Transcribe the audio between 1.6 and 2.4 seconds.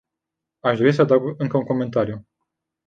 comentariu.